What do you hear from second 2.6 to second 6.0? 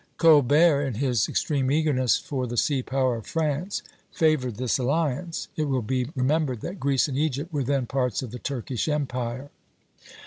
power of France, favored this alliance. It will